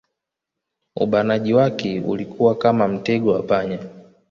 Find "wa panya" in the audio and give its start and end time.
3.31-3.79